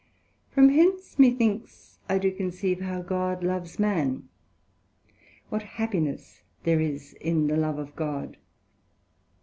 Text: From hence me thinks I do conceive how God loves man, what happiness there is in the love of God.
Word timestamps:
From 0.49 0.69
hence 0.69 1.19
me 1.19 1.29
thinks 1.29 1.99
I 2.09 2.17
do 2.17 2.31
conceive 2.31 2.81
how 2.81 3.03
God 3.03 3.43
loves 3.43 3.77
man, 3.77 4.29
what 5.49 5.61
happiness 5.77 6.41
there 6.63 6.79
is 6.79 7.13
in 7.21 7.45
the 7.45 7.55
love 7.55 7.77
of 7.77 7.95
God. 7.95 8.37